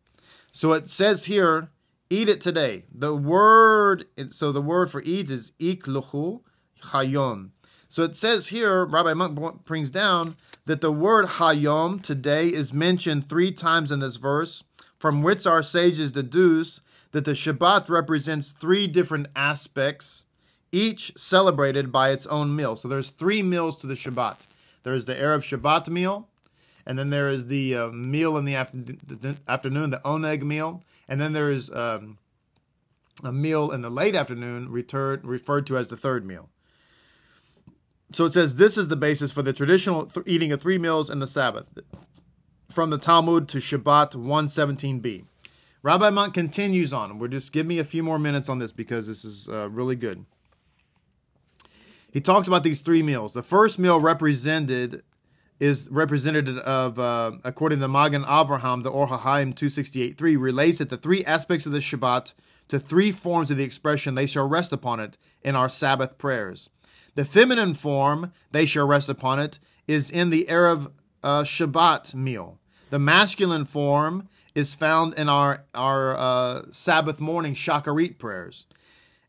[0.51, 1.69] So it says here,
[2.09, 2.83] eat it today.
[2.93, 6.41] The word, so the word for eat is ikluchu
[6.85, 7.51] hayom.
[7.89, 13.27] So it says here, Rabbi Munk brings down that the word hayom today is mentioned
[13.27, 14.63] three times in this verse,
[14.99, 20.25] from which our sages deduce that the Shabbat represents three different aspects,
[20.71, 22.75] each celebrated by its own meal.
[22.75, 24.47] So there's three meals to the Shabbat.
[24.83, 26.27] There's the Erev Shabbat meal,
[26.85, 31.33] and then there is the uh, meal in the afternoon, the oneg meal, and then
[31.33, 32.17] there is um,
[33.23, 36.49] a meal in the late afternoon, referred to as the third meal.
[38.11, 41.09] So it says this is the basis for the traditional th- eating of three meals
[41.09, 41.65] in the Sabbath,
[42.69, 45.25] from the Talmud to Shabbat 117b.
[45.83, 47.19] Rabbi Munk continues on.
[47.19, 49.95] We're just give me a few more minutes on this because this is uh, really
[49.95, 50.25] good.
[52.11, 53.33] He talks about these three meals.
[53.33, 55.03] The first meal represented
[55.59, 60.97] is representative of, uh, according to Magen Avraham, the Or HaHaim 268.3, relates that the
[60.97, 62.33] three aspects of the Shabbat
[62.67, 66.69] to three forms of the expression, they shall rest upon it, in our Sabbath prayers.
[67.15, 70.91] The feminine form, they shall rest upon it, is in the Erev
[71.23, 72.59] uh, Shabbat meal.
[72.89, 78.65] The masculine form is found in our, our uh, Sabbath morning Shacharit prayers.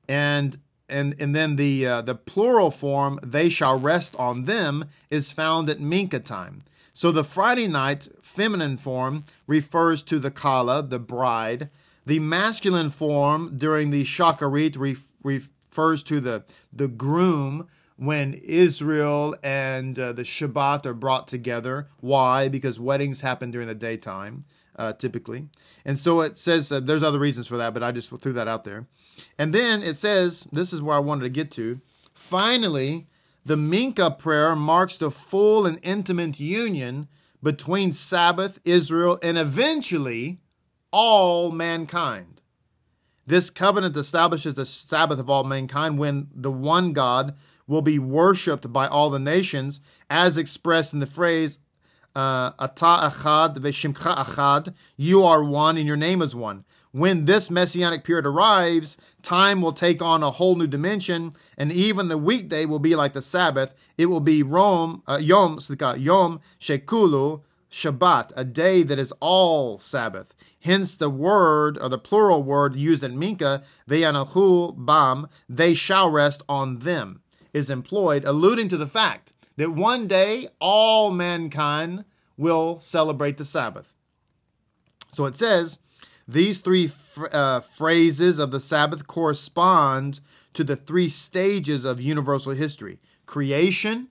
[0.08, 0.58] And
[0.88, 5.68] and and then the uh, the plural form they shall rest on them is found
[5.68, 11.68] at mincha time so the friday night feminine form refers to the kala the bride
[12.06, 14.76] the masculine form during the shacharit
[15.22, 21.88] refers to the the groom when Israel and uh, the Shabbat are brought together.
[22.00, 22.48] Why?
[22.48, 24.44] Because weddings happen during the daytime,
[24.76, 25.48] uh, typically.
[25.84, 28.64] And so it says there's other reasons for that, but I just threw that out
[28.64, 28.86] there.
[29.38, 31.80] And then it says, this is where I wanted to get to.
[32.12, 33.06] Finally,
[33.44, 37.08] the Mincha prayer marks the full and intimate union
[37.42, 40.40] between Sabbath, Israel, and eventually
[40.90, 42.42] all mankind.
[43.26, 48.72] This covenant establishes the Sabbath of all mankind when the one God will be worshipped
[48.72, 51.58] by all the nations, as expressed in the phrase,
[52.16, 57.50] uh, Ata achad v'shimcha achad, you are one and your name is one when this
[57.50, 62.64] messianic period arrives, time will take on a whole new dimension, and even the weekday
[62.64, 63.74] will be like the Sabbath.
[63.96, 65.58] It will be Rome, uh, Yom,
[65.96, 70.34] Yom Shekulu Shabbat, a day that is all Sabbath.
[70.60, 76.42] Hence the word, or the plural word used in Mincha, Veyanahu Bam, they shall rest
[76.48, 77.20] on them,
[77.52, 82.04] is employed, alluding to the fact that one day all mankind
[82.36, 83.92] will celebrate the Sabbath.
[85.12, 85.78] So it says,
[86.28, 86.90] these three
[87.32, 90.20] uh, phrases of the Sabbath correspond
[90.52, 94.08] to the three stages of universal history creation,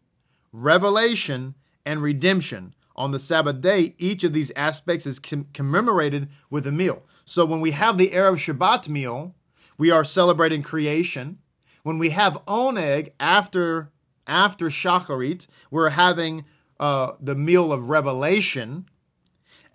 [0.51, 2.73] revelation, and redemption.
[2.95, 7.03] On the Sabbath day, each of these aspects is com- commemorated with a meal.
[7.25, 9.35] So when we have the Erev Shabbat meal,
[9.77, 11.37] we are celebrating creation.
[11.83, 13.91] When we have Oneg after
[14.25, 16.45] after Shacharit, we're having
[16.79, 18.89] uh, the meal of revelation,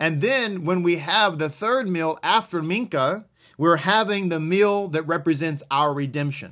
[0.03, 3.23] and then when we have the third meal after Mincha,
[3.57, 6.51] we're having the meal that represents our redemption.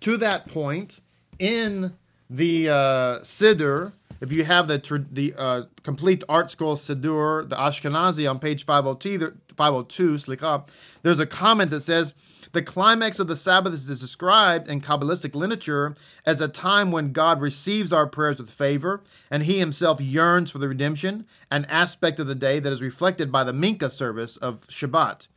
[0.00, 1.02] To that point,
[1.38, 1.92] in
[2.30, 8.38] the uh, Siddur, if you have the the uh, complete ArtScroll Siddur, the Ashkenazi on
[8.38, 10.66] page 502, 502 slicha,
[11.02, 12.14] there's a comment that says,
[12.52, 17.40] the climax of the Sabbath is described in Kabbalistic literature as a time when God
[17.40, 22.26] receives our prayers with favor, and He Himself yearns for the redemption, an aspect of
[22.26, 25.28] the day that is reflected by the Mincha service of Shabbat.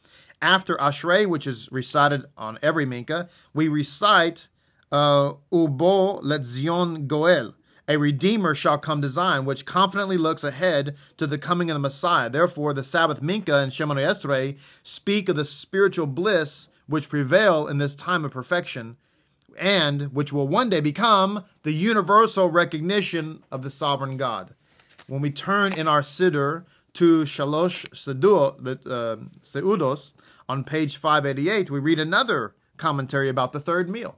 [0.41, 4.48] After Ashrei, which is recited on every Mincha, we recite
[4.91, 7.56] uh, Ubo Letzion Goel,
[7.89, 11.80] a Redeemer shall come to Zion, which confidently looks ahead to the coming of the
[11.80, 12.30] Messiah.
[12.30, 17.77] Therefore, the Sabbath Mincha and Shemoneh Esrei speak of the spiritual bliss which prevail in
[17.77, 18.97] this time of perfection
[19.57, 24.55] and which will one day become the universal recognition of the sovereign God.
[25.07, 30.13] When we turn in our Siddur to Shalosh uh, Seudos
[30.47, 34.17] on page 588, we read another commentary about the third meal.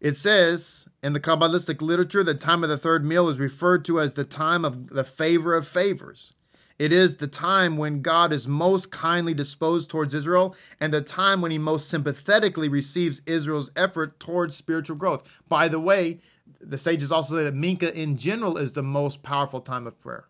[0.00, 4.00] It says in the Kabbalistic literature, the time of the third meal is referred to
[4.00, 6.34] as the time of the favor of favors.
[6.78, 11.40] It is the time when God is most kindly disposed towards Israel and the time
[11.40, 15.42] when he most sympathetically receives Israel's effort towards spiritual growth.
[15.48, 16.20] By the way,
[16.60, 20.28] the sages also say that Mincha in general is the most powerful time of prayer.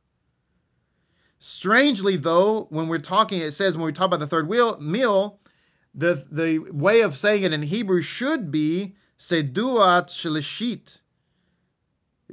[1.39, 5.41] Strangely, though, when we're talking, it says when we talk about the third wheel, meal,
[5.95, 11.01] the, the way of saying it in Hebrew should be Seudat Shlishit.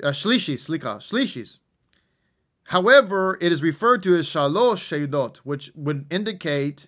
[0.01, 1.59] Uh, shlishis, shlishis.
[2.69, 6.87] However, it is referred to as shalosh seudot, which would indicate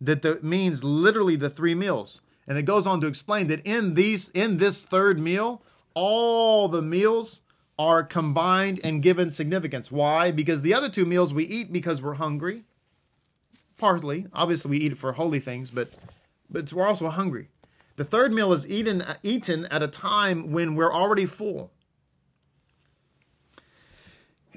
[0.00, 2.20] that it means literally the three meals.
[2.46, 5.60] And it goes on to explain that in these in this third meal,
[5.92, 7.40] all the meals
[7.80, 9.90] are combined and given significance.
[9.90, 10.30] Why?
[10.30, 12.62] Because the other two meals we eat because we're hungry.
[13.76, 15.90] Partly, obviously, we eat it for holy things, but
[16.48, 17.48] but we're also hungry.
[17.96, 21.72] The third meal is eaten eaten at a time when we're already full.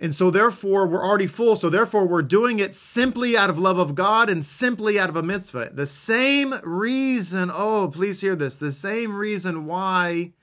[0.02, 1.56] And so, therefore, we're already full.
[1.56, 5.16] So, therefore, we're doing it simply out of love of God and simply out of
[5.16, 5.70] a mitzvah.
[5.74, 10.34] The same reason, oh, please hear this, the same reason why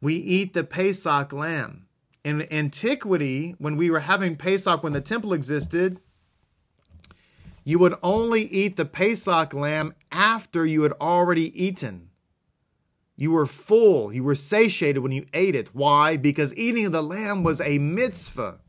[0.00, 1.88] we eat the Pesach lamb.
[2.22, 5.98] In antiquity, when we were having Pesach, when the temple existed,
[7.64, 12.10] you would only eat the Pesach lamb after you had already eaten.
[13.16, 15.74] You were full, you were satiated when you ate it.
[15.74, 16.16] Why?
[16.16, 18.60] Because eating the lamb was a mitzvah.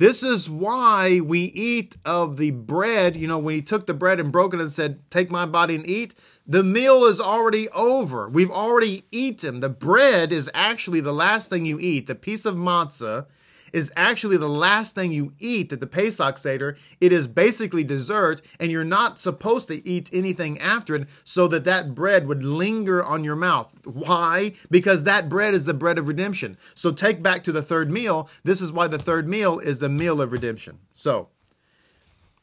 [0.00, 3.16] This is why we eat of the bread.
[3.16, 5.74] You know, when he took the bread and broke it and said, Take my body
[5.74, 6.14] and eat,
[6.46, 8.26] the meal is already over.
[8.26, 9.60] We've already eaten.
[9.60, 12.06] The bread is actually the last thing you eat.
[12.06, 13.26] The piece of matzah
[13.72, 16.76] is actually the last thing you eat at the Pesach Seder.
[17.00, 21.64] It is basically dessert, and you're not supposed to eat anything after it so that
[21.64, 23.72] that bread would linger on your mouth.
[23.84, 24.52] Why?
[24.70, 26.56] Because that bread is the bread of redemption.
[26.74, 28.28] So take back to the third meal.
[28.44, 30.78] This is why the third meal is the meal of redemption.
[30.94, 31.28] So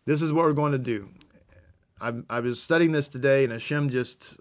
[0.05, 1.09] this is what we're going to do.
[1.99, 4.37] I, I was studying this today, and Hashem just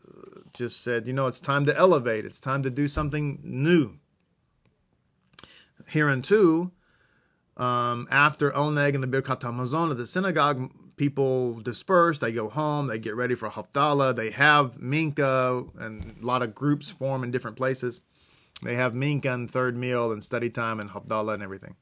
[0.53, 2.24] just said, you know, it's time to elevate.
[2.24, 3.99] It's time to do something new.
[5.89, 6.72] Hereunto,
[7.57, 12.19] um, after Oneg and the Birkat Hamazon the synagogue, people disperse.
[12.19, 12.87] They go home.
[12.87, 14.17] They get ready for Havdalah.
[14.17, 18.01] They have Mincha, and a lot of groups form in different places.
[18.63, 21.77] They have Mincha and third meal and study time and Havdalah and everything.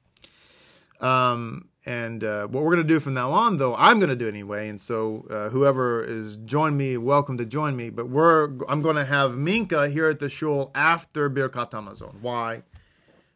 [1.01, 4.17] Um, and uh, what we're going to do from now on, though, I'm going to
[4.17, 4.69] do anyway.
[4.69, 7.91] And so uh, whoever is join me, welcome to join me.
[7.91, 12.21] But we're I'm going to have Mincha here at the shul after Birkat Hamazon.
[12.21, 12.63] Why?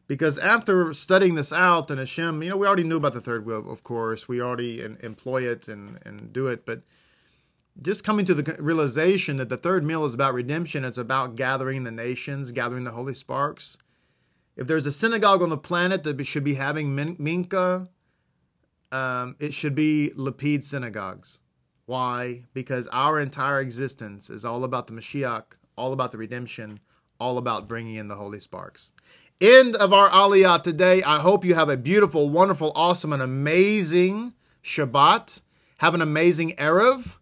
[0.09, 3.46] Because after studying this out and Hashem, you know, we already knew about the third
[3.46, 4.26] wheel, of course.
[4.26, 6.80] We already in, employ it and, and do it, but
[7.80, 11.84] just coming to the realization that the third meal is about redemption, it's about gathering
[11.84, 13.76] the nations, gathering the holy sparks.
[14.56, 17.86] If there's a synagogue on the planet that should be having Mincha,
[18.90, 21.40] um, it should be Lapid synagogues.
[21.86, 22.44] Why?
[22.54, 25.44] Because our entire existence is all about the Mashiach,
[25.76, 26.80] all about the redemption,
[27.20, 28.92] all about bringing in the holy sparks
[29.41, 31.03] end of our Aliyah today.
[31.03, 35.43] I hope you have a beautiful, wonderful, awesome, and amazing Shabbat.
[35.78, 37.16] Have an amazing Erev.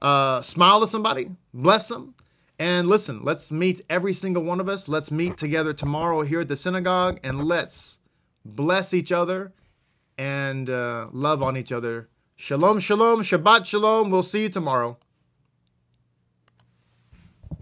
[0.00, 2.14] Uh, smile to somebody, bless them.
[2.58, 4.88] And listen, let's meet every single one of us.
[4.88, 7.98] Let's meet together tomorrow here at the synagogue and let's
[8.44, 9.52] bless each other
[10.16, 12.08] and uh, love on each other.
[12.34, 14.10] Shalom, shalom, Shabbat shalom.
[14.10, 14.98] We'll see you tomorrow.